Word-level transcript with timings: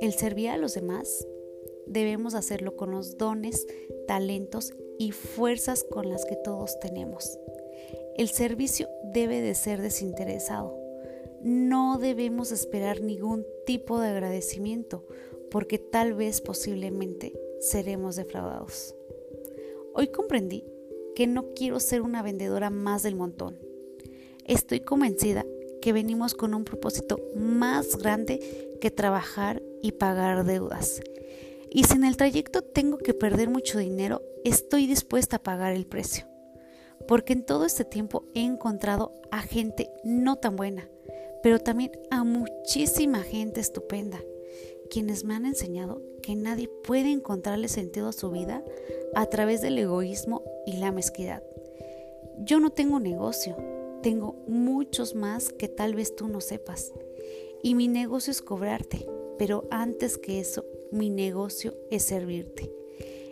El 0.00 0.14
servir 0.14 0.48
a 0.48 0.56
los 0.56 0.74
demás 0.74 1.26
debemos 1.86 2.34
hacerlo 2.34 2.76
con 2.76 2.90
los 2.90 3.18
dones, 3.18 3.66
talentos 4.06 4.72
y 4.98 5.12
fuerzas 5.12 5.84
con 5.84 6.08
las 6.08 6.24
que 6.24 6.36
todos 6.36 6.78
tenemos. 6.80 7.38
El 8.16 8.28
servicio 8.28 8.88
debe 9.12 9.40
de 9.40 9.54
ser 9.54 9.80
desinteresado. 9.80 10.76
No 11.42 11.98
debemos 11.98 12.52
esperar 12.52 13.00
ningún 13.00 13.46
tipo 13.66 14.00
de 14.00 14.08
agradecimiento 14.08 15.06
porque 15.50 15.78
tal 15.78 16.14
vez 16.14 16.40
posiblemente 16.40 17.32
seremos 17.60 18.16
defraudados. 18.16 18.94
Hoy 19.94 20.08
comprendí 20.08 20.64
que 21.14 21.26
no 21.26 21.52
quiero 21.54 21.80
ser 21.80 22.02
una 22.02 22.22
vendedora 22.22 22.70
más 22.70 23.02
del 23.02 23.16
montón. 23.16 23.69
Estoy 24.50 24.80
convencida 24.80 25.46
que 25.80 25.92
venimos 25.92 26.34
con 26.34 26.54
un 26.54 26.64
propósito 26.64 27.20
más 27.36 27.96
grande 27.96 28.40
que 28.80 28.90
trabajar 28.90 29.62
y 29.80 29.92
pagar 29.92 30.44
deudas. 30.44 31.00
Y 31.70 31.84
si 31.84 31.94
en 31.94 32.02
el 32.02 32.16
trayecto 32.16 32.62
tengo 32.62 32.98
que 32.98 33.14
perder 33.14 33.48
mucho 33.48 33.78
dinero, 33.78 34.22
estoy 34.44 34.88
dispuesta 34.88 35.36
a 35.36 35.42
pagar 35.44 35.72
el 35.72 35.86
precio. 35.86 36.26
Porque 37.06 37.32
en 37.32 37.44
todo 37.44 37.64
este 37.64 37.84
tiempo 37.84 38.24
he 38.34 38.42
encontrado 38.42 39.14
a 39.30 39.40
gente 39.40 39.88
no 40.02 40.34
tan 40.34 40.56
buena, 40.56 40.88
pero 41.44 41.60
también 41.60 41.92
a 42.10 42.24
muchísima 42.24 43.22
gente 43.22 43.60
estupenda, 43.60 44.18
quienes 44.90 45.22
me 45.22 45.36
han 45.36 45.46
enseñado 45.46 46.02
que 46.24 46.34
nadie 46.34 46.68
puede 46.82 47.12
encontrarle 47.12 47.68
sentido 47.68 48.08
a 48.08 48.12
su 48.12 48.32
vida 48.32 48.64
a 49.14 49.26
través 49.26 49.60
del 49.60 49.78
egoísmo 49.78 50.42
y 50.66 50.78
la 50.78 50.90
mezquidad. 50.90 51.44
Yo 52.40 52.58
no 52.58 52.70
tengo 52.70 52.98
negocio, 52.98 53.56
tengo 54.02 54.42
muchos 54.46 55.14
más 55.14 55.52
que 55.52 55.68
tal 55.68 55.94
vez 55.94 56.14
tú 56.16 56.28
no 56.28 56.40
sepas. 56.40 56.92
Y 57.62 57.74
mi 57.74 57.88
negocio 57.88 58.30
es 58.30 58.42
cobrarte, 58.42 59.06
pero 59.38 59.66
antes 59.70 60.18
que 60.18 60.40
eso, 60.40 60.64
mi 60.90 61.10
negocio 61.10 61.74
es 61.90 62.04
servirte. 62.04 62.72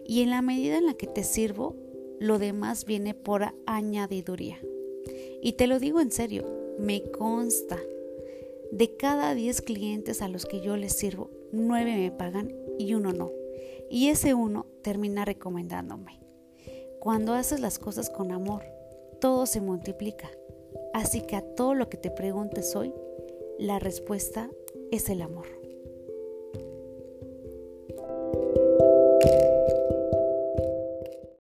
Y 0.05 0.23
en 0.23 0.31
la 0.31 0.43
medida 0.43 0.79
en 0.79 0.87
la 0.87 0.95
que 0.95 1.07
te 1.07 1.25
sirvo, 1.25 1.77
lo 2.19 2.39
demás 2.39 2.85
viene 2.85 3.15
por 3.15 3.55
añadiduría. 3.67 4.59
Y 5.43 5.53
te 5.53 5.67
lo 5.67 5.79
digo 5.79 6.01
en 6.01 6.11
serio, 6.11 6.45
me 6.79 7.03
consta. 7.11 7.79
De 8.71 8.97
cada 8.97 9.35
10 9.35 9.63
clientes 9.63 10.21
a 10.21 10.29
los 10.29 10.45
que 10.45 10.61
yo 10.61 10.77
les 10.77 10.93
sirvo, 10.93 11.31
9 11.53 11.97
me 11.97 12.11
pagan 12.11 12.55
y 12.79 12.95
uno 12.95 13.13
no. 13.13 13.33
Y 13.91 14.09
ese 14.09 14.35
uno 14.35 14.67
termina 14.83 15.25
recomendándome. 15.25 16.21
Cuando 17.01 17.33
haces 17.33 17.61
las 17.61 17.79
cosas 17.79 18.11
con 18.11 18.33
amor, 18.33 18.65
todo 19.21 19.47
se 19.47 19.61
multiplica. 19.61 20.31
Así 20.93 21.21
que 21.21 21.37
a 21.37 21.43
todo 21.43 21.75
lo 21.75 21.89
que 21.89 21.97
te 21.97 22.11
preguntes 22.11 22.75
hoy, 22.77 22.95
la 23.59 23.79
respuesta 23.79 24.51
es 24.91 25.09
el 25.09 25.23
amor. 25.23 25.58